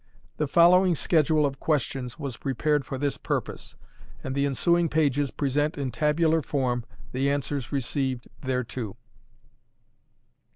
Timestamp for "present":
5.29-5.77